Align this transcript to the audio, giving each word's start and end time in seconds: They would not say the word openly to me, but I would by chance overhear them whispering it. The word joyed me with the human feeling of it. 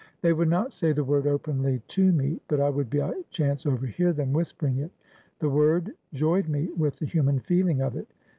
They 0.23 0.33
would 0.33 0.49
not 0.49 0.71
say 0.71 0.93
the 0.93 1.03
word 1.03 1.27
openly 1.27 1.79
to 1.89 2.11
me, 2.11 2.41
but 2.47 2.59
I 2.59 2.71
would 2.71 2.89
by 2.89 3.21
chance 3.29 3.67
overhear 3.67 4.11
them 4.13 4.33
whispering 4.33 4.79
it. 4.79 4.89
The 5.37 5.47
word 5.51 5.93
joyed 6.11 6.49
me 6.49 6.71
with 6.75 6.95
the 6.95 7.05
human 7.05 7.39
feeling 7.39 7.81
of 7.81 7.95
it. 7.95 8.07